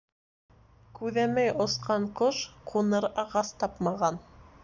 Күҙәмәй 0.99 1.51
осҡан 1.65 2.09
ҡош 2.21 2.41
ҡуныр 2.71 3.09
ағас 3.25 3.55
тапмаған. 3.65 4.21